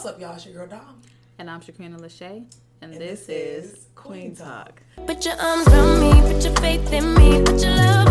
[0.00, 0.34] What's up, y'all?
[0.34, 1.02] It's your girl Dom.
[1.38, 2.46] And I'm Shaqrina Lachey.
[2.80, 4.80] And, And this, this is is Queen Queen Talk.
[5.06, 8.09] Put your arms around me, put your faith in me, put your love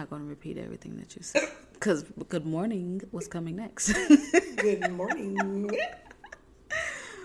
[0.00, 1.42] not going to repeat everything that you said.
[1.80, 3.90] Because good morning was coming next.
[4.56, 5.70] Good morning.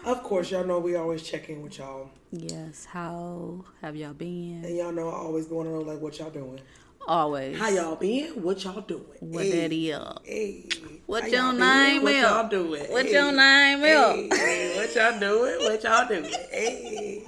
[0.05, 2.09] of course, y'all know we always check in with y'all.
[2.31, 2.85] yes.
[2.85, 4.63] How have y'all been?
[4.63, 6.61] And y'all know I always want to know, like, what y'all doing.
[7.05, 7.57] Always.
[7.59, 8.41] How y'all been?
[8.41, 9.03] What y'all doing?
[9.19, 10.19] What Hey, that is?
[10.23, 10.69] Hey.
[11.05, 12.83] What How your name What y'all doing?
[12.89, 13.11] What Hey.
[13.11, 15.55] your name Hey, hey, what y'all doing?
[15.65, 16.31] What y'all doing?
[16.49, 17.25] Hey.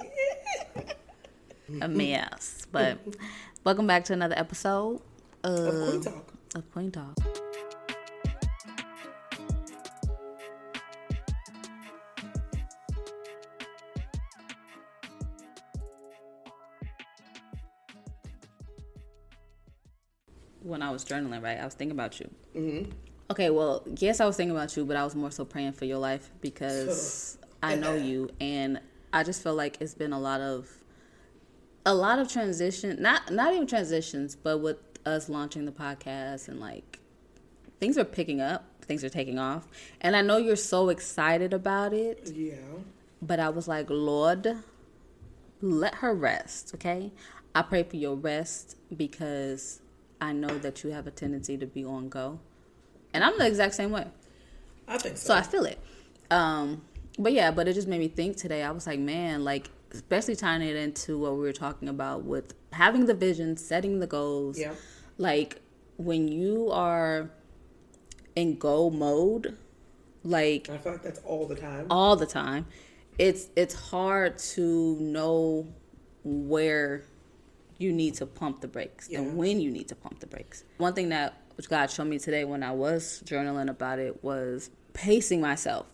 [1.82, 2.66] A mess.
[2.72, 2.98] But
[3.64, 5.02] welcome back to another episode
[5.44, 6.32] of, Of Queen Talk.
[6.54, 7.16] of Queen Talk.
[20.62, 22.30] When I was journaling, right, I was thinking about you.
[22.54, 22.90] Mm-hmm.
[23.30, 25.84] Okay, well, yes, I was thinking about you, but I was more so praying for
[25.84, 28.80] your life because I know you, and
[29.12, 30.68] I just feel like it's been a lot of
[31.86, 36.60] a lot of transition not not even transitions but with us launching the podcast and
[36.60, 36.98] like
[37.80, 39.66] things are picking up things are taking off
[40.00, 42.54] and i know you're so excited about it Yeah.
[43.22, 44.56] but i was like lord
[45.60, 47.12] let her rest okay
[47.54, 49.80] i pray for your rest because
[50.20, 52.38] i know that you have a tendency to be on go
[53.12, 54.06] and i'm the exact same way
[54.90, 55.26] I think so.
[55.28, 55.78] so I feel it.
[56.30, 56.80] Um,
[57.18, 58.62] but yeah, but it just made me think today.
[58.62, 62.54] I was like, man, like especially tying it into what we were talking about with
[62.72, 64.58] having the vision, setting the goals.
[64.58, 64.74] Yeah.
[65.16, 65.60] Like
[65.96, 67.30] when you are
[68.36, 69.56] in go mode,
[70.22, 71.86] like I feel like that's all the time.
[71.90, 72.66] all the time,
[73.18, 75.66] it's it's hard to know
[76.24, 77.02] where
[77.78, 79.20] you need to pump the brakes Yeah.
[79.20, 80.64] and when you need to pump the brakes.
[80.78, 84.70] One thing that which God showed me today when I was journaling about it was
[84.92, 85.86] pacing myself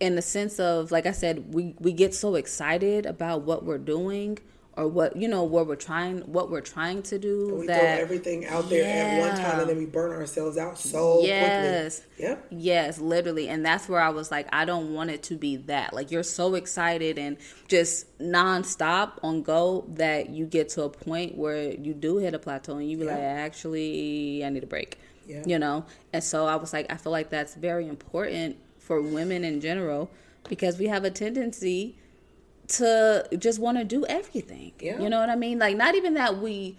[0.00, 3.78] in the sense of like I said we we get so excited about what we're
[3.78, 4.38] doing
[4.76, 7.88] or what you know what we're trying what we're trying to do we that throw
[7.88, 11.98] everything out there at one time and then we burn ourselves out so Yes.
[11.98, 12.24] quickly.
[12.26, 12.46] Yep.
[12.50, 13.48] Yes, literally.
[13.48, 15.94] And that's where I was like, I don't want it to be that.
[15.94, 17.36] Like, you're so excited and
[17.68, 22.38] just nonstop on go that you get to a point where you do hit a
[22.38, 24.98] plateau and you be like, actually, I need a break.
[25.26, 25.42] Yeah.
[25.46, 25.86] You know?
[26.12, 28.56] And so I was like, I feel like that's very important
[28.88, 30.10] for women in general
[30.48, 31.94] because we have a tendency
[32.68, 34.72] to just want to do everything.
[34.80, 34.98] Yeah.
[35.00, 35.58] You know what I mean?
[35.58, 36.76] Like, not even that we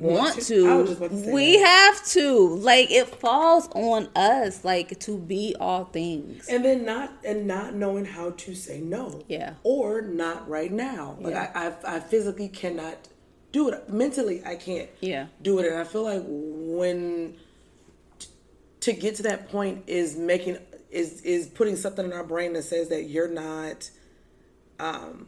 [0.00, 0.62] Want want to?
[0.62, 0.70] to.
[0.70, 1.66] I was just about to say we that.
[1.96, 2.48] have to.
[2.56, 6.48] Like, it falls on us, like, to be all things.
[6.48, 9.22] And then not and not knowing how to say no.
[9.28, 9.54] Yeah.
[9.62, 11.16] Or not right now.
[11.20, 11.50] Like Yeah.
[11.54, 13.08] I, I I physically cannot
[13.52, 13.90] do it.
[13.90, 15.26] Mentally I can't Yeah.
[15.42, 15.66] do it.
[15.66, 17.36] And I feel like when
[18.18, 18.28] t-
[18.80, 20.56] to get to that point is making
[20.92, 23.90] is is putting something in our brain that says that you're not
[24.78, 25.26] um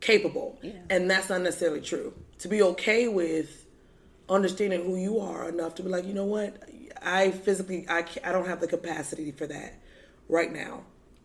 [0.00, 0.58] capable.
[0.60, 0.72] Yeah.
[0.90, 2.12] And that's not necessarily true.
[2.40, 3.64] To be okay with
[4.28, 6.56] understanding who you are enough to be like, you know what,
[7.00, 9.80] I physically, I, I don't have the capacity for that
[10.28, 10.82] right now.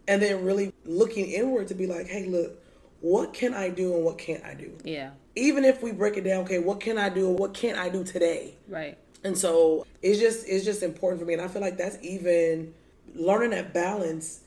[0.07, 2.63] And then really looking inward to be like, hey, look,
[3.01, 4.77] what can I do and what can't I do?
[4.83, 5.11] Yeah.
[5.35, 7.89] Even if we break it down, okay, what can I do and what can't I
[7.89, 8.55] do today?
[8.67, 8.97] Right.
[9.23, 12.73] And so it's just it's just important for me, and I feel like that's even
[13.15, 14.41] learning that balance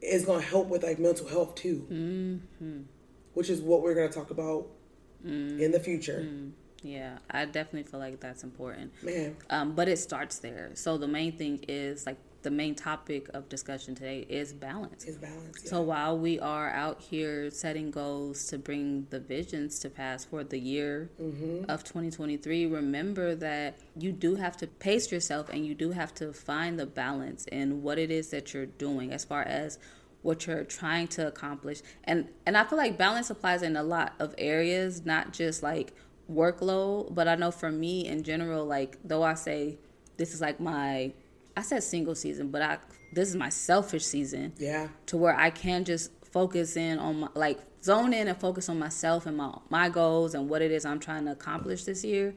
[0.00, 2.82] is going to help with like mental health too, mm-hmm.
[3.34, 4.66] which is what we're going to talk about
[5.24, 6.26] in the future.
[6.82, 7.18] Yeah.
[7.30, 8.92] I definitely feel like that's important.
[9.02, 10.70] Man, Um, but it starts there.
[10.74, 15.04] So the main thing is, like, the main topic of discussion today is balance.
[15.04, 15.60] is balance.
[15.62, 15.70] Yeah.
[15.70, 20.42] So while we are out here setting goals to bring the visions to pass for
[20.44, 21.70] the year mm-hmm.
[21.70, 26.32] of 2023, remember that you do have to pace yourself and you do have to
[26.32, 29.78] find the balance in what it is that you're doing as far as
[30.22, 31.82] what you're trying to accomplish.
[32.04, 35.94] And and I feel like balance applies in a lot of areas, not just like
[36.30, 39.78] workload, but I know for me in general like though I say
[40.16, 41.12] this is like my
[41.60, 42.78] I said single season, but I
[43.12, 47.28] this is my selfish season yeah, to where I can just focus in on my
[47.34, 50.86] like zone in and focus on myself and my my goals and what it is
[50.86, 52.34] I'm trying to accomplish this year.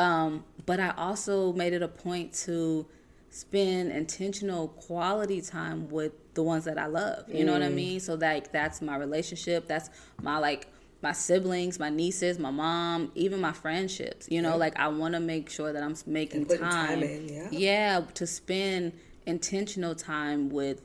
[0.00, 2.86] Um, but I also made it a point to
[3.30, 7.32] spend intentional quality time with the ones that I love.
[7.32, 8.00] You know what I mean?
[8.00, 9.68] So like that's my relationship.
[9.68, 9.90] That's
[10.20, 10.66] my like
[11.06, 14.26] my siblings, my nieces, my mom, even my friendships.
[14.28, 14.58] You know, Yep.
[14.58, 17.48] like I want to make sure that I'm making time, time in, yeah.
[17.52, 18.92] yeah, to spend
[19.24, 20.82] intentional time with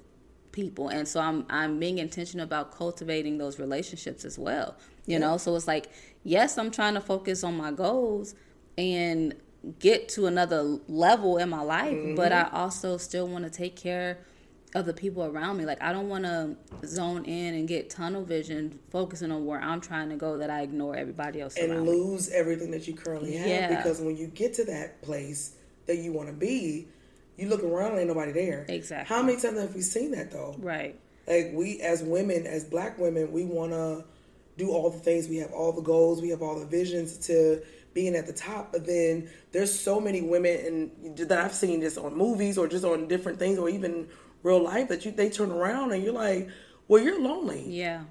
[0.51, 0.89] people.
[0.89, 4.75] And so I'm I'm being intentional about cultivating those relationships as well.
[5.07, 5.89] You know, so it's like,
[6.23, 8.35] yes, I'm trying to focus on my goals
[8.77, 9.33] and
[9.79, 12.55] get to another level in my life, but mm-hmm.
[12.55, 14.19] I also still want to take care
[14.73, 15.65] of the people around me.
[15.65, 19.81] Like I don't want to zone in and get tunnel vision focusing on where I'm
[19.81, 21.89] trying to go that I ignore everybody else around and me.
[21.91, 23.75] lose everything that you currently have Yeah.
[23.75, 25.55] because when you get to that place
[25.87, 26.87] that you want to be,
[27.37, 28.65] you look around and ain't nobody there.
[28.69, 29.13] Exactly.
[29.13, 30.55] How many times have we seen that though?
[30.59, 30.97] Right.
[31.27, 34.05] Like we as women, as black women, we want to
[34.57, 35.27] do all the things.
[35.27, 36.21] We have all the goals.
[36.21, 37.61] We have all the visions to
[37.93, 38.71] being at the top.
[38.71, 42.85] But then there's so many women and that I've seen just on movies or just
[42.85, 44.07] on different things or even
[44.43, 46.49] real life that you they turn around and you're like,
[46.87, 48.03] well, you're lonely Yeah.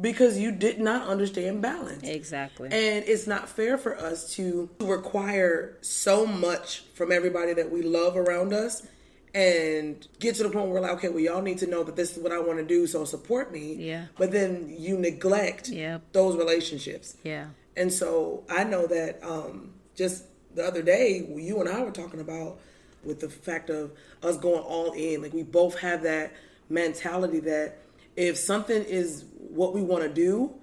[0.00, 2.02] because you did not understand balance.
[2.02, 2.68] Exactly.
[2.70, 8.16] And it's not fair for us to require so much from everybody that we love
[8.16, 8.86] around us
[9.34, 11.94] and get to the point where we're like, okay, well, y'all need to know that
[11.94, 13.74] this is what I want to do, so support me.
[13.74, 14.06] Yeah.
[14.16, 16.02] But then you neglect Yep.
[16.12, 17.16] those relationships.
[17.22, 17.48] yeah.
[17.78, 20.24] And so I know that um, just
[20.54, 22.58] the other day, you and I were talking about
[23.06, 23.92] with the fact of
[24.22, 25.22] us going all in.
[25.22, 26.32] Like we both have that
[26.68, 27.78] mentality that
[28.16, 30.54] if something is what we want to do,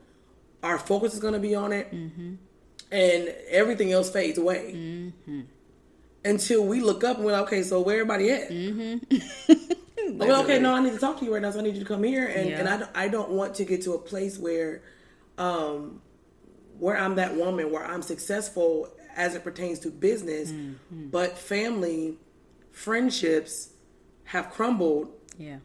[0.61, 1.91] our focus is going to be on it,
[2.91, 5.11] and everything else fades away.
[6.25, 8.49] Until we look up and we're like, okay, so where everybody at?
[10.15, 11.79] Well, okay, no, I need to talk to you right now, so I need you
[11.79, 12.59] to come here, and, Yeah.
[12.59, 14.81] and I, don't- I don't want to get to a place where,
[15.37, 16.01] um,
[16.77, 21.07] where I'm that woman where I'm successful as it pertains to business, Mm-hmm.
[21.07, 22.17] but family,
[22.73, 23.69] friendships
[24.25, 25.59] have crumbled, Yeah.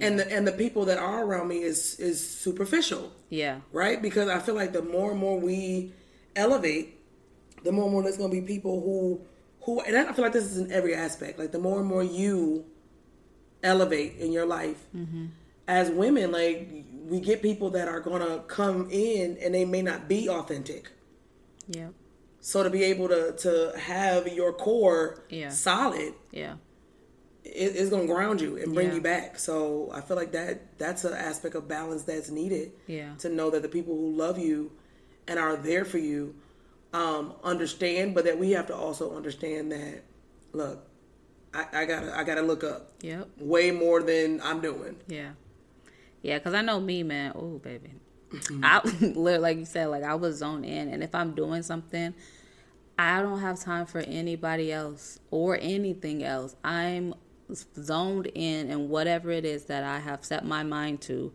[0.00, 3.60] and the and the people that are around me is is superficial, Yeah.
[3.72, 4.00] right?
[4.00, 5.92] Because I feel like the more and more we
[6.34, 6.98] elevate,
[7.64, 9.20] the more and more there's going to be people who
[9.64, 11.38] who, and I feel like this is in every aspect.
[11.38, 12.64] Like the more and more you
[13.62, 15.26] elevate in your life mm-hmm.
[15.68, 16.68] as women like
[17.06, 20.90] we get people that are gonna come in and they may not be authentic
[21.68, 21.90] Yeah.
[22.44, 25.48] So to be able to to have your core Yeah.
[25.48, 26.56] solid Yeah.
[27.44, 28.94] it, it's gonna ground you and bring Yeah.
[28.96, 33.14] you back so i feel like that that's an aspect of balance that's needed Yeah.
[33.18, 34.72] to know that the people who love you
[35.28, 36.34] and are there for you
[36.92, 40.02] um understand but that we have to also understand that
[40.52, 40.84] look
[41.54, 43.28] i, I gotta i gotta look up Yep.
[43.38, 45.30] way more than i'm doing Yeah.
[46.24, 47.32] Yeah, because I know me, man.
[47.34, 47.90] Oh, baby.
[48.32, 48.64] Mm-hmm.
[48.64, 50.88] I like you said, like I was zoned in.
[50.88, 52.14] And if I'm doing something,
[52.98, 56.56] I don't have time for anybody else or anything else.
[56.64, 57.14] I'm
[57.54, 61.32] zoned in and whatever it is that I have set my mind to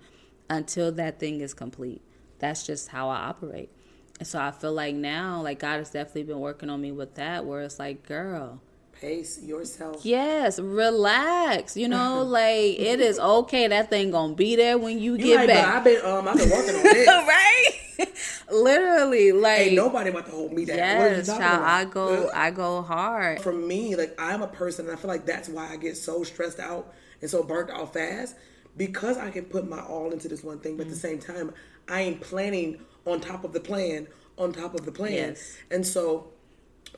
[0.49, 2.01] until that thing is complete.
[2.39, 3.71] That's just how I operate.
[4.19, 7.15] And so I feel like now, like God has definitely been working on me with
[7.15, 8.61] that, where it's like, girl,
[9.01, 11.75] pace yourself Yes, relax.
[11.77, 13.67] You know, like it is okay.
[13.67, 15.75] That thing gonna be there when you, You get like, back.
[15.75, 17.07] I've been um I've been working on this.
[17.07, 17.69] right?
[18.51, 20.77] Literally, like Ain't nobody about to hold me down.
[20.97, 21.39] What are you yes, child.
[21.39, 21.63] about?
[21.63, 23.41] I go, I go hard.
[23.41, 26.23] For me, like I'm a person, and I feel like that's why I get so
[26.23, 28.35] stressed out and so burnt out fast
[28.77, 30.99] because I can put my all into this one thing, but at the Mm.
[31.01, 31.53] same time,
[31.87, 34.07] I am planning on top of the plan,
[34.37, 35.57] on top of the plan, Yes.
[35.71, 36.27] and so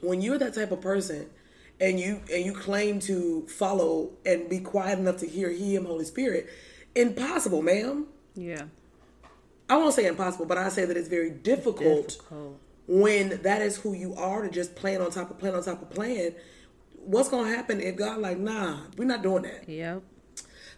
[0.02, 1.30] when you're that type of person.
[1.81, 6.04] And you and you claim to follow and be quiet enough to hear Him, Holy
[6.06, 6.50] Spirit,
[6.94, 8.06] impossible, ma'am.
[8.36, 8.64] Yeah,
[9.69, 12.59] I won't say impossible, but I say that it's very difficult difficult.
[12.88, 15.81] when that is who you are to just plan on top of plan on top
[15.81, 16.33] of plan.
[16.98, 19.68] What's gonna happen if God like, nah, we're not doing that.
[19.69, 20.04] Yep,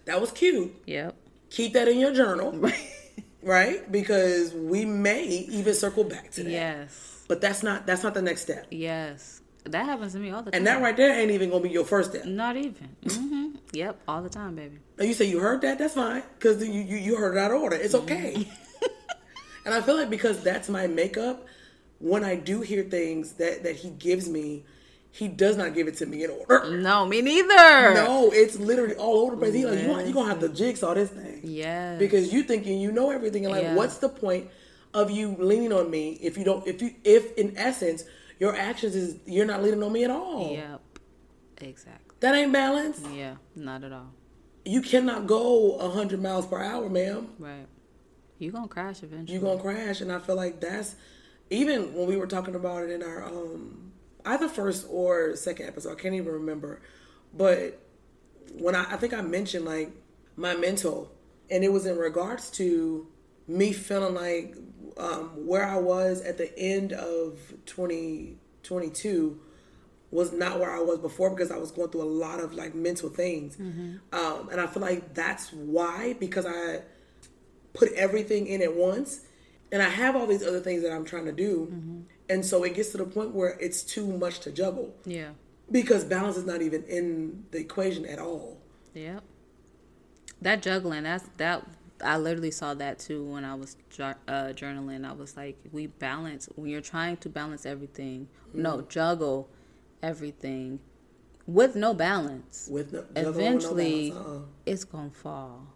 [0.05, 0.71] That was cute.
[0.85, 1.15] yep.
[1.49, 2.69] Keep that in your journal,
[3.41, 3.91] right?
[3.91, 6.49] Because we may even circle back to that.
[6.51, 8.67] Yes, But that's not that's not the next step.
[8.69, 9.40] yes.
[9.65, 10.57] That happens to me all the time.
[10.57, 12.25] And that right there ain't even gonna be your first step.
[12.25, 12.89] Not even.
[13.07, 14.79] hmm Yep, all the time, baby.
[14.97, 16.23] Now you say you heard that, that's fine.
[16.37, 17.75] Because you, you you heard it out of order.
[17.75, 18.35] It's okay.
[19.65, 21.45] and I feel like because that's my makeup,
[21.99, 24.65] when I do hear things that that he gives me,
[25.11, 26.77] he does not give it to me in order.
[26.77, 27.93] No, me neither.
[27.93, 29.53] No, it's literally all over the place.
[29.53, 31.41] He like, you want, you gonna have to jigsaw this thing.
[31.43, 31.97] Yeah.
[31.97, 33.75] Because you thinking you know everything, and like, Yeah.
[33.75, 34.49] what's the point
[34.93, 36.65] of you leaning on me if you don't?
[36.67, 38.03] If you, if in essence
[38.41, 40.51] your actions is you're not leaning on me at all.
[40.51, 40.81] Yep.
[41.57, 42.15] Exactly.
[42.21, 42.99] That ain't balance.
[43.13, 44.13] Yeah, not at all.
[44.65, 47.29] You cannot go hundred miles per hour, ma'am.
[47.37, 47.67] Right.
[48.39, 49.33] You're gonna crash eventually.
[49.39, 50.95] You're gonna crash, and I feel like that's
[51.51, 53.91] even when we were talking about it in our um
[54.25, 55.91] either first or second episode.
[55.91, 56.81] I can't even remember,
[57.37, 57.79] but
[58.57, 59.91] when I, I think I mentioned like
[60.35, 61.11] my mental,
[61.51, 63.05] and it was in regards to
[63.51, 64.55] me feeling like
[64.97, 69.39] um, where I was at the end of 2022
[70.11, 72.75] was not where I was before because I was going through a lot of like
[72.75, 73.57] mental things.
[73.59, 76.81] Um, and I feel like that's why, because I
[77.73, 79.21] put everything in at once
[79.71, 82.03] and I have all these other things that I'm trying to do.
[82.29, 85.29] And so it gets to the point where it's too much to juggle Yeah.
[85.71, 88.57] because balance is not even in the equation at all.
[88.93, 89.23] Yep.
[90.41, 91.65] That juggling, that's that.
[92.03, 94.13] I literally saw that too when I was uh,
[94.53, 95.05] journaling.
[95.07, 98.27] I was like, we balance when you're trying to balance everything.
[98.53, 99.49] No, juggle
[100.03, 100.79] everything
[101.47, 102.67] with no balance.
[102.71, 104.39] With no, juggling with no Eventually, balance, uh-uh.
[104.65, 105.67] it's gonna fall.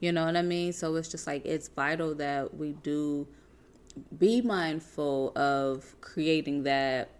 [0.00, 0.72] You know what I mean?
[0.72, 3.26] So it's just like it's vital that we do
[4.16, 7.10] be mindful of creating that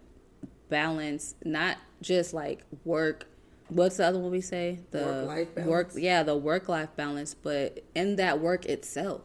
[0.69, 3.27] balance, not just like work.
[3.69, 4.79] What's the other one we say?
[4.91, 5.69] The Work-life balance.
[5.69, 9.21] Work, yeah, the work life balance, but in that work itself,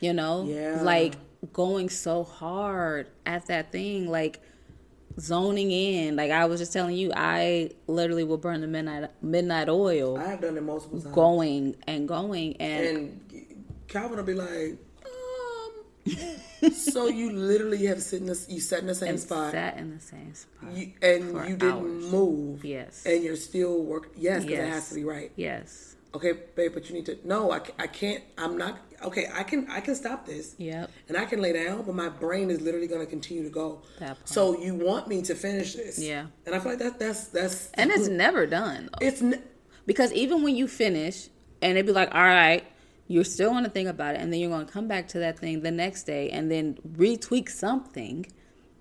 [0.00, 0.82] you know, Yeah.
[0.82, 1.14] like
[1.52, 4.40] going so hard at that thing, like
[5.18, 6.16] zoning in.
[6.16, 10.28] Like I was just telling you, I literally will burn the midnight midnight oil, I
[10.28, 11.14] have done it multiple times.
[11.14, 13.56] going and going, and, And
[13.88, 14.76] Calvin will be like,
[16.72, 19.52] so you literally have sit in the, you sat in the same and spot.
[19.52, 20.72] sat in the same spot.
[20.72, 22.12] you, and you didn't hours.
[22.12, 22.64] move.
[22.64, 23.04] Yes.
[23.06, 24.12] And you're still working.
[24.16, 25.30] Yes, because it has to be right.
[25.36, 25.94] Yes.
[26.14, 27.18] Okay, babe, but you need to.
[27.22, 28.24] No, I, I can't.
[28.38, 28.78] I'm not.
[29.04, 29.68] Okay, I can.
[29.70, 30.54] I can stop this.
[30.58, 30.90] Yep.
[31.08, 33.82] And I can lay down, but my brain is literally going to continue to go.
[34.24, 35.98] So you want me to finish this?
[35.98, 36.26] Yeah.
[36.46, 36.98] And I feel like that.
[36.98, 37.70] That's that's.
[37.74, 39.06] And it's never done though.
[39.06, 39.42] it's n-
[39.86, 41.28] Because even when you finish
[41.60, 42.64] and it'd be like, all right,
[43.08, 45.18] you're still going to think about it and then you're going to come back to
[45.18, 48.26] that thing the next day and then retweak something,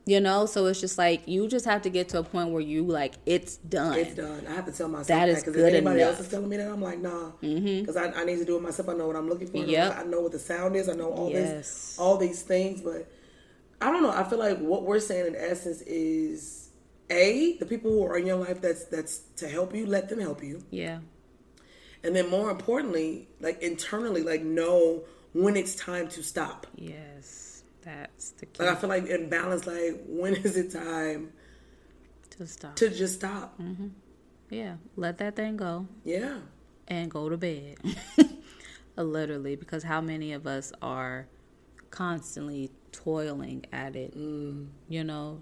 [0.06, 0.46] you know?
[0.46, 3.16] So it's just like, you just have to get to a point where you like,
[3.26, 3.98] it's done.
[3.98, 4.46] It's done.
[4.48, 6.12] I have to tell myself That that is because good if anybody enough.
[6.16, 6.18] Mm-hmm.
[6.18, 8.62] else is telling me that, I'm like, nah, because I, I need to do it
[8.62, 8.90] myself.
[8.90, 9.58] I know what I'm looking for.
[9.58, 9.98] I know- Yep.
[9.98, 10.90] I know what the sound is.
[10.90, 11.50] I know all Yes.
[11.50, 12.82] this, all these things.
[12.82, 13.10] But
[13.82, 14.12] I don't know.
[14.12, 16.70] I feel like what we're saying in essence is
[17.10, 19.86] a the people who are in your life that's that's to help you.
[19.86, 21.00] Let them help you, Yeah.
[22.04, 26.68] And then more importantly, like internally, like know when it's time to stop.
[26.76, 27.64] Yes.
[27.84, 31.32] That's the key Like I feel like in balance, like when is it time
[32.32, 32.76] to stop.
[32.76, 33.58] to just stop?
[33.60, 33.88] Mm-hmm.
[34.50, 34.76] yeah.
[34.96, 35.88] Let that thing go.
[36.04, 36.40] Yeah.
[36.88, 37.78] and go to bed.
[38.98, 41.28] Literally, because how many of us are
[41.92, 45.42] constantly toiling at it, you know,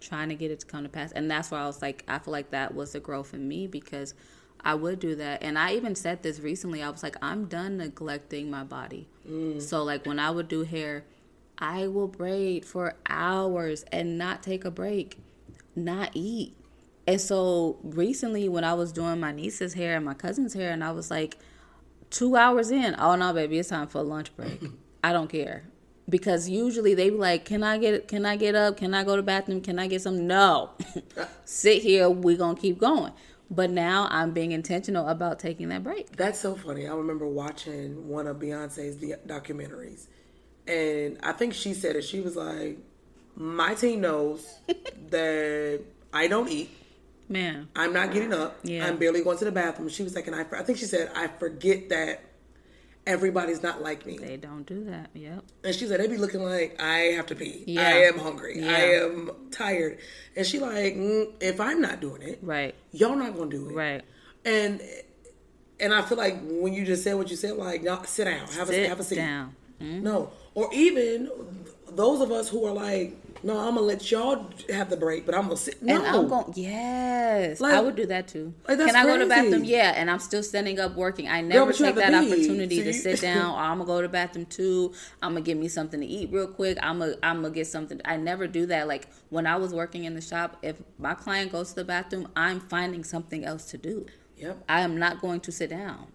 [0.00, 1.12] trying to get it to come to pass.
[1.12, 3.66] And that's why I was like, I feel like that was the growth in me
[3.66, 4.14] because
[4.64, 5.42] I would do that.
[5.42, 6.82] And I even said this recently.
[6.82, 9.06] I was like, I'm done neglecting my body.
[9.28, 9.60] Mm.
[9.60, 11.04] So, like, when I would do hair,
[11.58, 15.18] I will braid for hours and not take a break,
[15.76, 16.56] not eat.
[17.06, 20.82] And so recently, when I was doing my niece's hair and my cousin's hair, and
[20.82, 21.36] I was like,
[22.10, 24.62] two hours in, oh no, baby, it's time for a lunch break.
[25.04, 25.64] I don't care
[26.08, 28.76] because usually they be like, can I get can I get up?
[28.76, 29.60] Can I go to the bathroom?
[29.60, 30.26] Can I get some?
[30.26, 30.70] No,
[31.44, 32.08] sit here.
[32.10, 33.12] We gonna keep going.
[33.54, 36.16] But now I'm being intentional about taking that break.
[36.16, 36.86] That's so funny.
[36.88, 38.96] I remember watching one of Beyonce's
[39.26, 40.06] documentaries,
[40.66, 42.02] and I think she said it.
[42.02, 42.78] She was like,
[43.36, 44.46] "My team knows
[45.10, 45.82] that
[46.12, 46.70] I don't eat.
[47.28, 48.58] Man, I'm not getting up.
[48.64, 48.86] Yeah.
[48.86, 51.10] I'm barely going to the bathroom." She was like, "And I, I think she said
[51.14, 52.22] I forget that
[53.06, 55.10] everybody's not like me." they don't do that.
[55.14, 55.44] Yep.
[55.64, 57.64] And she said, they be looking like, I have to pee.
[57.66, 57.82] Yeah.
[57.86, 58.60] I am hungry.
[58.60, 58.72] Yeah.
[58.72, 59.98] I am tired.
[60.36, 62.74] And she like, mm, if I'm not doing it, Right.
[62.92, 63.74] y'all not going to do it.
[63.74, 64.02] Right.
[64.44, 64.80] And
[65.80, 68.46] and I feel like when you just said what you said, like, no, sit down.
[68.48, 69.16] Have a, have a seat.
[69.16, 69.54] down.
[69.80, 70.30] No.
[70.54, 71.28] Or even
[71.90, 75.26] those of us who are like, no, I'm going to let y'all have the break,
[75.26, 75.82] but I'm going to sit.
[75.82, 75.96] No.
[75.96, 78.54] And I'm going, yes, Like- I would do that too.
[78.66, 79.64] like, Can I go to the bathroom?
[79.64, 81.28] Yeah, and I'm still standing up working.
[81.28, 83.54] I never you take that opportunity So to sit down.
[83.54, 84.94] Or I'm gonna go to the bathroom too.
[85.22, 86.78] I'm gonna get me something to eat real quick.
[86.82, 88.00] I'm gonna I'm gonna get something.
[88.04, 88.88] I never do that.
[88.88, 92.28] Like when I was working in the shop, if my client goes to the bathroom,
[92.34, 94.06] I'm finding something else to do.
[94.38, 94.64] Yep.
[94.68, 96.06] I am not going to sit down.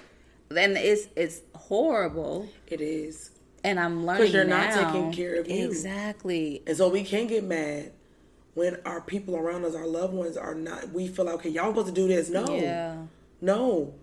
[0.48, 3.30] then it's it's horrible, It is.
[3.64, 5.66] And I'm learning Because you're not taking care of you.
[5.66, 6.62] Exactly.
[6.66, 7.92] And so we can't get mad
[8.54, 10.90] when our people around us, our loved ones, are not.
[10.92, 12.28] We feel like, okay, y'all supposed to do this.
[12.28, 12.96] No, Yeah.
[13.40, 13.94] no.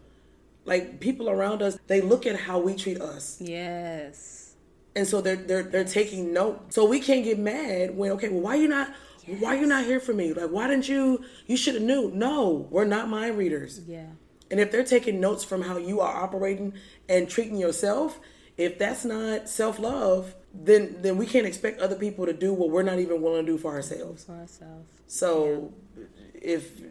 [0.65, 4.53] Like people around us, they look at how we treat us, Yes.
[4.95, 6.73] and so they're they're they're taking note.
[6.73, 8.91] So we can't get mad when okay, well, why you not?
[9.39, 10.33] Why you not here for me?
[10.33, 11.23] Like, why didn't you?
[11.45, 12.09] You should have knew.
[12.13, 13.81] No, we're not mind readers.
[13.87, 14.05] Yeah.
[14.49, 16.73] And if they're taking notes from how you are operating
[17.09, 18.19] and treating yourself,
[18.57, 22.69] if that's not self love, then then we can't expect other people to do what
[22.69, 24.23] we're not even willing to do for ourselves.
[24.23, 24.87] For ourselves.
[25.07, 25.73] So,
[26.33, 26.81] if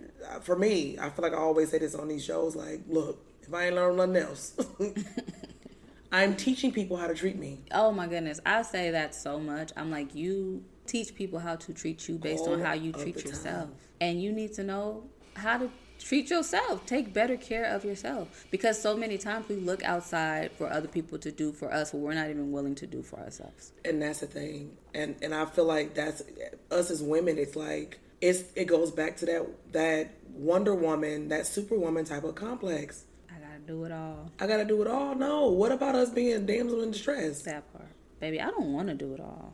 [0.43, 2.55] for me, I feel like I always say this on these shows.
[2.55, 4.57] Like, look, if I ain't learned nothing else,
[6.13, 7.61] I'm teaching people how to treat me.
[7.73, 9.73] Oh my goodness, I say that so much.
[9.77, 13.65] I'm like, you teach people how to treat you based on how you treat yourself,
[13.65, 13.75] time.
[14.01, 15.05] and you need to know
[15.35, 15.71] how to
[16.05, 16.85] treat yourself.
[16.87, 21.19] Take better care of yourself because so many times we look outside for other people
[21.19, 23.73] to do for us what we're not even willing to do for ourselves.
[23.85, 26.23] and that's the thing and and i feel like that's
[26.71, 31.47] us as women it's like it's it goes back to that that wonder woman that
[31.47, 34.31] superwoman type of complex I gotta do it all.
[34.41, 37.89] i gotta do it all no what about us being damsel in distress That part,
[38.21, 38.41] baby.
[38.41, 39.53] I don't want to do it all.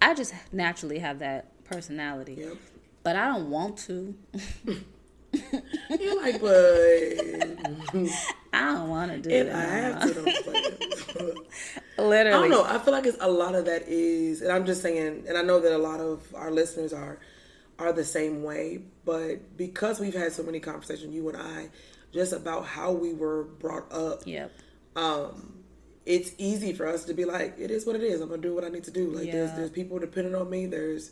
[0.00, 2.56] I just naturally have that personality, yep
[3.04, 4.14] but I don't want to.
[6.00, 6.52] you're like but
[8.52, 9.52] I don't want to do it.
[9.52, 11.34] i have to but-
[11.98, 12.28] Literally.
[12.46, 12.64] I don't know.
[12.64, 15.42] I feel like it's a lot of that is, and I'm just saying, and I
[15.42, 17.18] know that a lot of our listeners are
[17.78, 21.68] are the same way, but because we've had so many conversations, you and I,
[22.12, 24.50] just about how we were brought up, Yep.
[24.96, 25.54] um,
[26.06, 28.20] it's easy for us to be like, it is what it is.
[28.20, 29.10] I'm gonna do what I need to do.
[29.10, 30.66] Like there's there's people depending on me.
[30.66, 31.10] There's,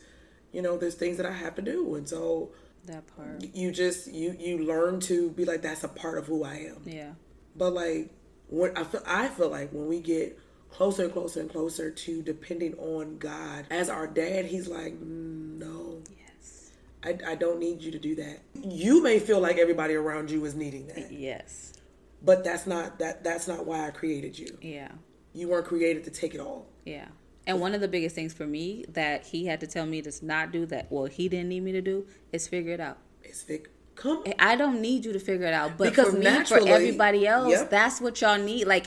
[0.53, 2.51] you know, there's things that I have to do, and so
[2.87, 3.45] That part.
[3.55, 6.83] you just you you learn to be like that's a part of who I am.
[6.85, 7.13] Yeah.
[7.57, 8.11] But like
[8.49, 10.39] when I feel I feel like when we get
[10.71, 16.03] closer and closer and closer to depending on God as our dad, he's like, no,
[16.17, 16.71] Yes.
[17.05, 18.41] I, I don't need you to do that.
[18.63, 21.73] You may feel like everybody around you is needing that, Yes.
[22.23, 24.59] but that's not that that's not why I created you.
[24.61, 24.93] Yeah.
[25.33, 26.67] You weren't created to take it all.
[26.85, 27.09] Yeah.
[27.47, 30.13] And one of the biggest things for me that he had to tell me to
[30.25, 32.99] not do that, well, he didn't need me to do, is figure it out.
[33.23, 33.71] It's Vic.
[33.95, 37.27] Come, I don't need you to figure it out, but Because for me, for everybody
[37.27, 37.71] else, Yep.
[37.71, 38.67] that's what y'all need.
[38.67, 38.87] Like,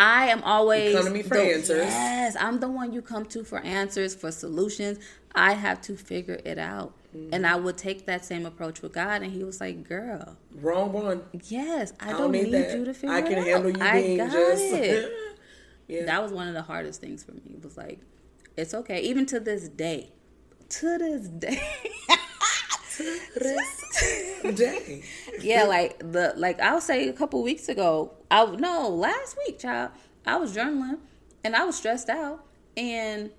[0.00, 1.86] I am always You come to me for the- answers.
[1.86, 4.98] Yes, I'm the one you come to for answers, for solutions.
[5.34, 7.32] I have to figure it out, Mm-hmm.
[7.34, 9.22] and I would take that same approach with God.
[9.22, 11.22] And He was like, "Girl, wrong one.
[11.44, 13.24] yes, I, I don't, don't need, need you to figure it out.
[13.24, 13.46] I can out.
[13.46, 14.72] handle you I being got just.
[15.88, 16.04] It." yeah.
[16.04, 17.42] That was one of the hardest things for me.
[17.54, 18.00] It was like,
[18.56, 20.10] it's okay, even to this day.
[20.68, 21.62] To this day.
[22.96, 23.78] to this
[24.54, 25.02] Day.
[25.40, 28.12] yeah, like the like I'll say a couple weeks ago.
[28.30, 29.90] I no last week, child.
[30.26, 30.98] I was journaling
[31.44, 32.44] and I was stressed out,
[32.76, 33.30] and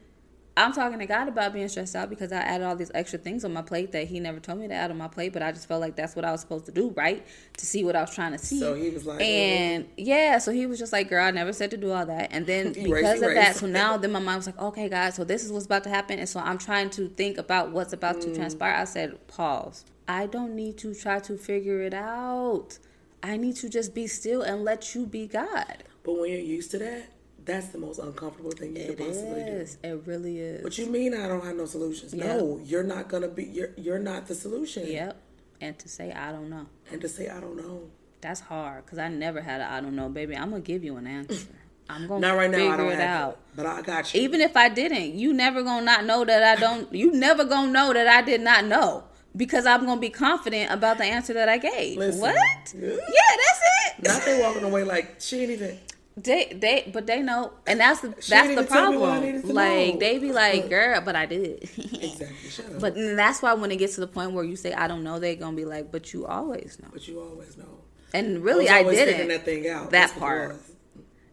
[0.60, 3.46] I'm talking to God about being stressed out because I added all these extra things
[3.46, 5.52] on my plate that He never told me to add on my plate, but I
[5.52, 7.26] just felt like that's what I was supposed to do, right?
[7.58, 8.60] To see what I was trying to see.
[8.60, 11.72] So he was like, and yeah, so he was just like, "Girl, I never said
[11.72, 13.36] to do all that." And then Erase, because of erase.
[13.36, 15.84] that, so now then my mind was like, "Okay, God, so this is what's about
[15.86, 18.22] to happen," and so I'm trying to think about what's about Mm.
[18.26, 18.74] to transpire.
[18.76, 19.86] I said, "Pause.
[20.08, 22.80] I don't need to try to figure it out.
[23.24, 26.72] I need to just be still and let you be God." But when you're used
[26.72, 27.04] to that,
[27.50, 29.66] that's the most uncomfortable thing you It could possibly do.
[29.84, 30.64] It really is.
[30.64, 32.14] What you mean I don't have no solutions?
[32.14, 33.44] No, you're not gonna be.
[33.46, 34.88] You're you're not the solution.
[34.88, 35.22] Yep.
[35.62, 37.90] And to say I don't know, And to say I don't know.
[38.22, 40.36] that's hard because I never had a I don't know, baby.
[40.36, 41.48] I'm gonna give you an answer.
[41.90, 42.58] I'm gonna Not right now.
[42.58, 43.32] figure I don't it out.
[43.32, 44.22] it, but I got you.
[44.22, 46.94] Even if I didn't, you never gonna not know that I don't.
[46.94, 51.00] You never gonna know that I did not know because I'm gonna be confident about
[51.00, 51.98] the answer that I gave.
[51.98, 52.22] Listen.
[52.22, 52.36] what?
[52.76, 52.90] Yeah.
[52.90, 53.62] Yeah, that's
[53.98, 54.04] it.
[54.08, 55.80] Not they walking away like she ain't even.
[56.24, 59.10] They they but they know, and that's the She that's the even tell me what
[59.10, 59.56] I problem.
[59.56, 61.64] Like they be like, girl, but I did.
[61.78, 62.80] Exactly.
[62.80, 65.20] But that's why when it gets to the point where you say I don't know,
[65.20, 66.90] they're gonna be like, but you always know.
[66.92, 67.80] But you always know.
[68.14, 69.28] And really, was I, didn't.
[69.28, 69.92] that thing out.
[69.92, 70.56] That That's what it part.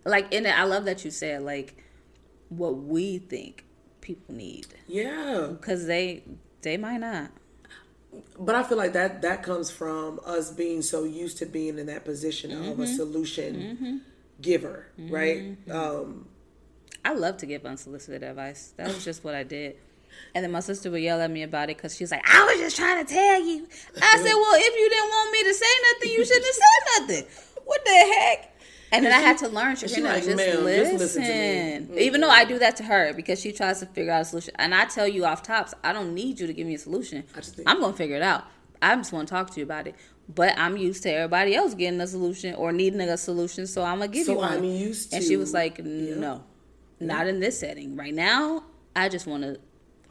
[0.05, 1.83] Like in it, I love that you said like
[2.51, 3.65] what we think
[4.01, 6.23] people need Yeah, because they
[6.63, 7.31] they might not.
[8.39, 11.87] but I feel like that that comes from us being so used to being in
[11.87, 12.83] that position of Mm-hmm.
[12.83, 14.03] a solution
[14.41, 15.57] giver, right?
[15.71, 16.29] Um,
[17.05, 18.73] I love to give unsolicited advice.
[18.77, 19.77] That was just what I did.
[20.35, 22.59] And then my sister would yell at me about it because she's like, I was
[22.59, 23.67] just trying to tell you.
[24.01, 27.01] I said, Well, if you didn't want me to say nothing, you shouldn't have said
[27.01, 27.27] nothing.
[27.65, 28.53] What the heck?
[28.93, 30.99] And then I had to learn, she Shakina, like, just, listen.
[30.99, 34.13] just listen me." Even though I do that to her because she tries to figure
[34.13, 34.55] out a solution.
[34.59, 37.25] And I tell you off tops, I don't need you to give me a solution.
[37.35, 38.45] I just think- I'm going to figure it out.
[38.81, 39.97] I just want to talk to you about it.
[40.29, 44.01] But I'm used to everybody else getting a solution or needing a solution, so I'm
[44.01, 44.53] to give So you one.
[44.55, 45.17] I'm used to.
[45.17, 46.43] And she was like, no,
[46.99, 47.97] not in this setting.
[47.97, 48.65] Right now,
[48.97, 49.61] I just want to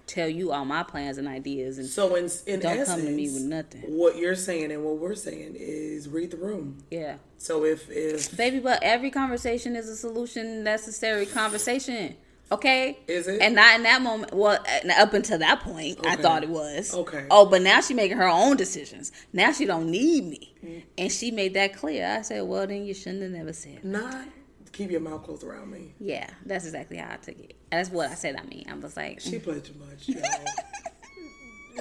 [0.07, 1.79] tell you all my plans and ideas.
[1.79, 3.81] And so in in Don't essence, come to me with nothing.
[3.81, 6.77] What you're saying and what we're saying is read the room.
[6.91, 7.17] yeah.
[7.37, 12.15] So if if Baby, but every conversation is a solution necessary conversation.
[12.51, 12.99] Okay?
[13.07, 13.41] Is it?
[13.41, 14.33] And not in that moment.
[14.33, 14.63] Well,
[14.97, 16.93] up until that point, I thought it was.
[16.93, 17.25] Okay.
[17.31, 19.11] Oh, but now she making her own decisions.
[19.33, 20.53] Now she don't need me.
[20.63, 20.83] Mm.
[20.97, 22.07] And she made that clear.
[22.07, 23.83] I said, well, then you shouldn't have never said.
[23.83, 24.27] not
[24.75, 25.93] keep your mouth closed around me.
[25.99, 27.55] Yeah, that's exactly how I took it.
[27.71, 28.35] That's what I said.
[28.35, 30.09] I mean, I was like, She played too much.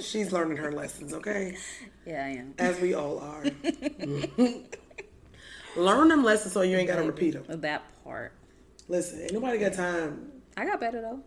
[0.04, 1.56] She's learning her lessons, okay?
[2.06, 2.54] yeah, I am.
[2.58, 3.44] As we all are.
[5.76, 7.60] Learn them lessons so you ain't got to repeat them.
[7.60, 8.32] That part.
[8.88, 10.30] Listen, ain't nobody got time.
[10.56, 11.20] I got better though.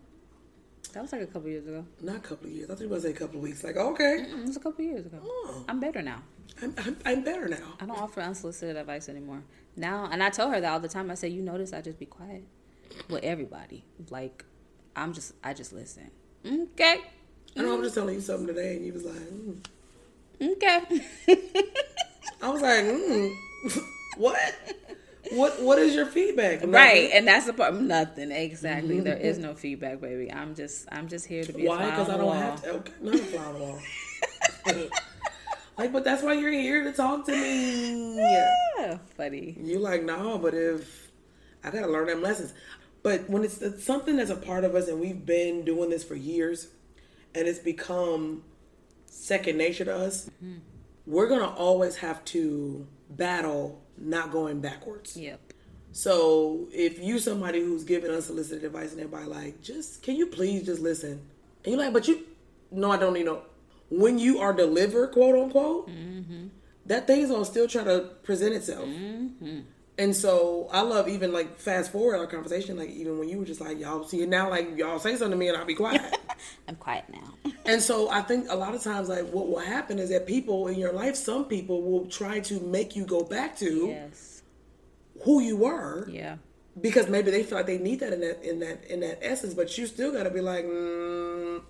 [0.94, 1.86] That was like a couple years ago.
[2.02, 2.70] Not a couple of years.
[2.70, 3.64] I thought it were going to say a couple of weeks.
[3.64, 5.20] Like, okay, Mm, It was a couple years ago.
[5.22, 5.66] Oh.
[5.68, 6.24] I'm better now.
[6.62, 7.74] I'm, I'm, I'm better now.
[7.80, 9.44] I don't offer unsolicited advice anymore.
[9.76, 11.12] Now, and I tell her that all the time.
[11.12, 12.46] I say, you notice I just be quiet
[13.10, 13.84] with everybody.
[14.10, 14.46] Like,
[14.96, 16.10] I'm just, I just listen.
[16.46, 17.02] Okay,
[17.58, 19.60] I know I'm just telling you something today, and you was like, mm.
[20.42, 21.02] okay.
[22.42, 23.36] I was like, mm.
[24.18, 24.54] what?
[25.32, 26.62] What What is your feedback?
[26.66, 27.76] right, and that's the part.
[27.76, 28.96] Nothing exactly.
[28.96, 29.04] Mm-hmm.
[29.04, 30.32] There is no feedback, baby.
[30.32, 31.68] I'm just, I'm just here to be.
[31.68, 31.90] Why?
[31.90, 32.70] Because I don't have to.
[32.76, 33.80] Okay, not a fly on the wall.
[35.78, 38.18] like, but that's why you're here to talk to me.
[38.18, 39.58] Yeah, funny.
[39.62, 41.08] You like, no, but if
[41.64, 42.54] I gotta learn them lessons.
[43.04, 46.04] But when it's, it's something that's a part of us and we've been doing this
[46.04, 46.68] for years
[47.34, 48.44] and it's become
[49.06, 50.60] second nature to us, mm-hmm.
[51.06, 55.18] we're gonna always have to battle not going backwards.
[55.18, 55.40] Yep.
[55.92, 60.66] So if you somebody who's giving unsolicited advice and everybody like, just can you please
[60.66, 61.22] just listen?
[61.64, 62.24] And you're like, but you
[62.72, 63.44] no, I don't need no
[63.90, 66.48] when you are delivered, quote unquote, mm-hmm.
[66.86, 68.86] that thing's gonna still try to present itself.
[68.86, 69.60] Mm-hmm.
[70.00, 73.46] And so I love even like fast forward our conversation, like even when you were
[73.46, 75.74] just like, y'all see it now, like y'all say something to me and I'll be
[75.74, 76.02] quiet.
[76.68, 77.52] I'm quiet now.
[77.66, 80.68] and so I think a lot of times like what will happen is that people
[80.68, 84.44] in your life, some people will try to make you go back to yes.
[85.24, 86.36] who you were Yeah.
[86.80, 89.56] because maybe they feel like they need that in that in that in that essence,
[89.56, 91.64] but you still got to be like, mm,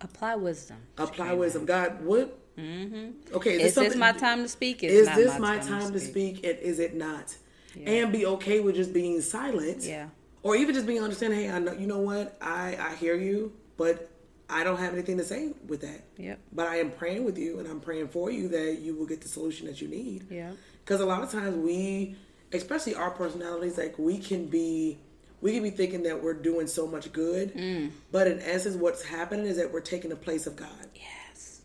[0.00, 0.78] Apply wisdom.
[0.96, 1.66] apply wisdom.
[1.66, 2.38] God, what?
[2.56, 3.34] Mm-hmm.
[3.36, 4.82] Okay, Is this something- my time to speak?
[4.82, 6.36] It's Is this my time to speak?
[6.42, 7.36] And is it not?
[7.84, 9.82] And be okay with just being silent.
[9.82, 10.08] Yeah.
[10.42, 11.40] Or even just being understanding.
[11.40, 11.72] Hey, I know.
[11.72, 12.36] You know what?
[12.40, 14.10] I I hear you, but
[14.48, 16.04] I don't have anything to say with that.
[16.18, 16.38] Yep.
[16.52, 19.20] But I am praying with you, and I'm praying for you that you will get
[19.20, 20.26] the solution that you need.
[20.30, 20.52] Yeah.
[20.84, 22.14] Because a lot of times we,
[22.52, 24.98] especially our personalities, like we can be,
[25.40, 27.90] we can be thinking that we're doing so much good, Mm.
[28.12, 30.88] but in essence, what's happening is that we're taking the place of God.
[30.94, 31.62] Yes.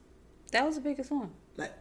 [0.54, 1.30] That was the biggest one.
[1.58, 1.71] Like,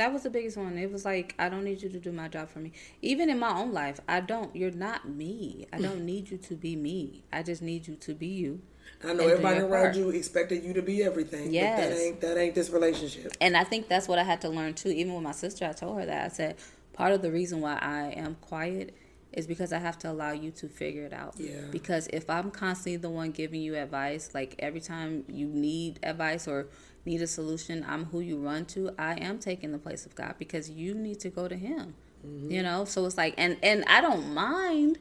[0.00, 0.78] That was the biggest one.
[0.78, 2.72] It was like, I don't need you to do my job for me.
[3.02, 4.56] Even in my own life, I don't.
[4.56, 5.66] You're not me.
[5.74, 5.82] I hmm.
[5.82, 7.22] don't need you to be me.
[7.30, 8.62] I just need you to be you.
[9.04, 11.48] I know everybody around you expected you to be everything.
[11.48, 11.90] but Yes.
[11.90, 13.36] that ain't that ain't this relationship.
[13.42, 14.88] And I think that's what I had to learn too.
[14.88, 16.24] Even with my sister, I told her that.
[16.24, 16.56] I said,
[16.94, 18.96] part of the reason why I am quiet
[19.34, 21.34] is because I have to allow you to figure it out.
[21.36, 21.60] Yeah.
[21.70, 26.48] Because if I'm constantly the one giving you advice, like every time you need advice
[26.48, 26.68] or
[27.04, 28.92] need a solution, I'm who you run to.
[28.98, 31.94] I am taking the place of God because you need to go to Him.
[32.26, 32.50] Mm-hmm.
[32.50, 34.98] You know, so it's like, and and I don't mind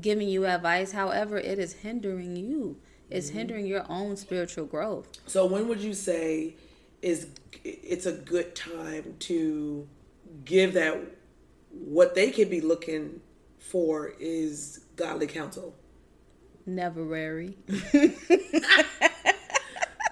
[0.00, 0.92] giving you advice.
[0.92, 2.76] However, it is hindering you.
[3.10, 3.38] It's mm-hmm.
[3.38, 5.08] hindering your own spiritual growth.
[5.26, 6.54] So when would you say
[7.02, 7.28] is
[7.62, 9.86] it's a good time to
[10.44, 10.98] give that
[11.70, 13.20] what they could be looking
[13.58, 15.74] for is godly counsel?
[16.64, 17.58] Never rary.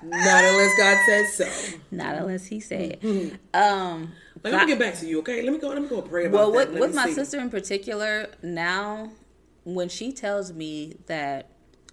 [0.03, 1.79] Not unless God says so.
[1.91, 3.01] Not unless he said.
[3.01, 3.37] Mm-hmm.
[3.55, 4.13] Um,
[4.43, 5.43] Like, let me get back to you, okay?
[5.43, 5.69] Let me go.
[5.69, 6.73] Let me go pray about well, that.
[6.73, 7.15] with, with my see.
[7.15, 9.11] sister in particular, now
[9.65, 11.49] when she tells me that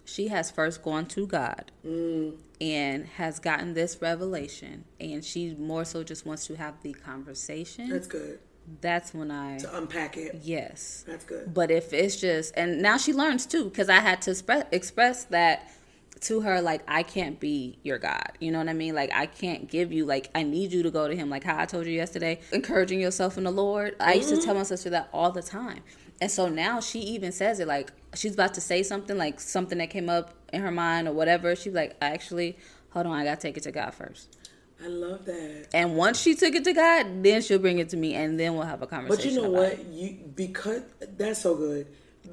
[0.05, 2.37] she has first gone to God Mm.
[2.59, 7.89] and has gotten this revelation, and she more so just wants to have the conversation,
[7.89, 8.39] That's good
[8.81, 10.41] that's when I to unpack it.
[10.43, 11.03] yes.
[11.07, 11.53] That's good.
[11.55, 15.23] But if it's just, and now she learns too, because I had to express, express
[15.25, 15.71] that
[16.21, 18.31] to her, like, I can't be your God.
[18.39, 18.95] You know what I mean?
[18.95, 21.29] Like, I can't give you, like, I need you to go to Him.
[21.29, 23.95] Like how I told you yesterday, encouraging yourself in the Lord.
[23.99, 24.45] I used to mm-hmm.
[24.45, 25.81] tell my sister that all the time.
[26.21, 29.77] And so now she even says it, like, she's about to say something, like something
[29.77, 31.55] that came up in her mind or whatever.
[31.55, 32.57] She's like, actually,
[32.89, 34.35] hold on, I got to take it to God first.
[34.83, 35.67] I love that.
[35.73, 38.55] And once she took it to God, then she'll bring it to me, and then
[38.55, 39.35] we'll have a conversation.
[39.35, 39.73] But you know what?
[39.73, 39.85] it.
[39.87, 40.83] You because
[41.17, 41.87] that's so good.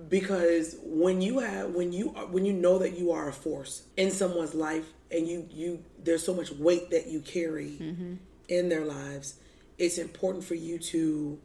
[0.08, 3.82] Because when you have when you are when you know that you are a force
[3.96, 8.14] in someone's life and you you there's so much weight that you carry Mm-hmm.
[8.48, 9.34] in their lives,
[9.78, 11.38] it's important for you to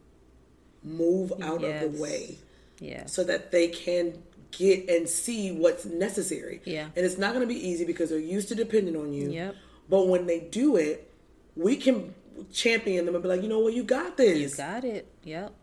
[0.84, 2.38] move out of the way
[2.80, 3.06] Yeah.
[3.06, 6.62] so that they can get and see what's necessary.
[6.66, 6.88] Yeah.
[6.96, 9.30] And it's not going to be easy because they're used to depending on you.
[9.32, 9.56] Yep.
[9.90, 11.12] But when they do it,
[11.56, 12.14] we can
[12.52, 14.38] champion them and be like, you know what, you got this.
[14.40, 15.08] You got it.
[15.24, 15.54] Yep.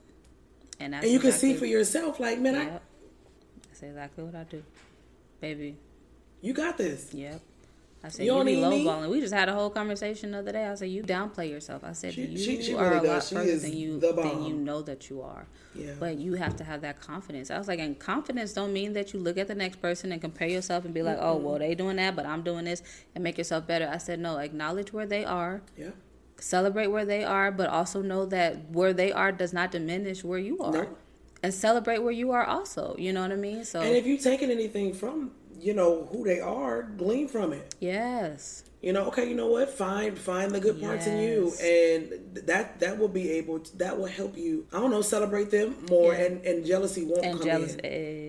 [0.80, 2.82] And and you can see for yourself, like, man, I, Yep.
[3.68, 4.62] That's exactly what I do,
[5.40, 5.76] baby.
[6.40, 7.12] you got this.
[7.12, 7.40] Yep.
[8.02, 8.84] I said You you, don't be need me?
[8.84, 9.10] lowballing.
[9.10, 10.64] We just had a whole conversation the other day.
[10.66, 11.82] I said you downplay yourself.
[11.82, 14.44] I said She- you she- she are really a lot She further than you than
[14.44, 15.46] you know that you are.
[15.74, 15.94] Yeah.
[15.98, 17.50] But you have to have that confidence.
[17.50, 20.20] I was like, and confidence don't mean that you look at the next person and
[20.20, 22.82] compare yourself and be like, oh, well, they doing that, but I'm doing this,
[23.16, 23.88] and make yourself better.
[23.92, 25.90] I said, no, acknowledge where they are, Yeah.
[26.40, 30.38] Celebrate where they are, but also know that where they are does not diminish where
[30.38, 30.72] you are.
[30.72, 30.88] No.
[31.42, 32.96] and celebrate where you are also.
[32.98, 33.64] You know what I mean?
[33.64, 37.74] So And if you're taking anything from, you know, who they are, glean from it.
[37.80, 38.64] yes.
[38.80, 39.70] You know, okay, you know what?
[39.70, 43.98] Find find the good parts in you, and that that will be able to, that
[43.98, 44.68] will help you.
[44.72, 46.20] I don't know, celebrate them more, Yeah.
[46.26, 47.84] and and jealousy won't And come jealous in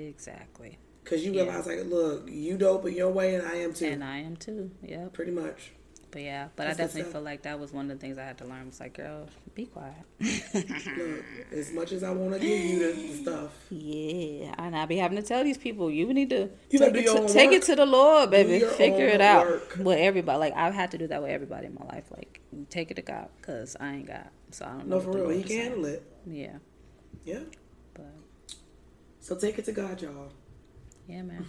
[0.10, 0.80] exactly.
[1.04, 1.44] because you yeah.
[1.44, 4.36] realize like, look, you dope in your way, and I am too, And I am
[4.38, 4.72] too.
[4.82, 5.10] Yeah.
[5.14, 5.72] pretty much.
[6.12, 8.24] But yeah, but That's I definitely feel like that was one of the things I
[8.24, 8.66] had to learn.
[8.66, 9.94] Was like, girl, be quiet.
[10.20, 14.98] Look, as much as I want to give you the, stuff, Yeah, and I be
[14.98, 17.76] having to tell these people, you need to You take, it to, take it to
[17.76, 18.60] the Lord, baby.
[18.66, 19.76] Figure it out work.
[19.80, 20.40] with everybody.
[20.40, 22.06] Like I've had to do that with everybody in my life.
[22.16, 22.42] Like
[22.72, 24.32] take it to God, cause I ain't got.
[24.52, 24.98] So I don't know.
[24.98, 26.04] no, for real, he can handle it.
[26.26, 26.58] Yeah,
[27.24, 27.42] Yeah.
[27.94, 28.12] but
[29.20, 30.32] So take it to God, y'all.
[31.08, 31.46] yeah, man.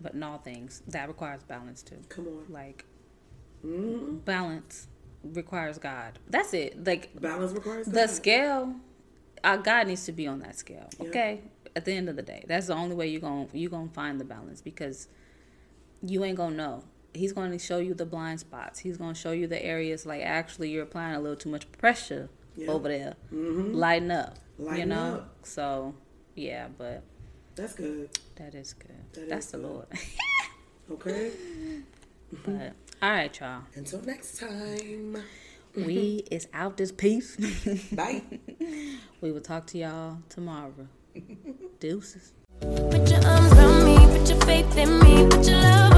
[0.00, 1.98] But in all things, that requires balance too.
[2.08, 2.84] Come on, Like
[3.62, 4.86] hmm balance
[5.22, 6.18] requires God.
[6.28, 6.84] That's it.
[6.84, 8.74] Like balance requires the scale
[9.44, 11.08] uh, god needs to be on that scale Yeah.
[11.08, 11.40] okay
[11.74, 14.20] at the end of the day that's the only way you're gonna you gonna find
[14.20, 15.08] the balance because
[16.02, 19.46] you ain't gonna know he's gonna show you the blind spots he's gonna show you
[19.46, 22.68] the areas like actually you're applying a little too much pressure Yeah.
[22.70, 23.74] over there Mhm.
[23.74, 24.38] lighten up
[24.74, 25.36] you know up.
[25.42, 25.94] so
[26.34, 27.02] yeah but
[27.56, 28.10] That's good.
[28.36, 29.66] that is good That that's is the good.
[29.66, 29.86] lord
[30.90, 31.30] Okay.
[32.44, 35.16] but all right y'all Until next time.
[35.74, 37.36] we is out this piece
[37.92, 38.22] Bye.
[39.20, 40.72] we will talk to y'all tomorrow
[41.80, 45.89] deuces Put your arms around me, put your faith in me, put your love